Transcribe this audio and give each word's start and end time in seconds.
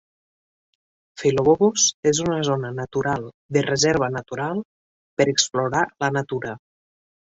Filobobos 1.23 1.83
és 2.13 2.21
una 2.23 2.39
zona 2.49 2.71
natural 2.79 3.29
de 3.59 3.63
reserva 3.69 4.09
natural 4.17 4.65
per 5.21 5.29
explorar 5.35 5.85
la 6.07 6.11
natura. 6.19 6.57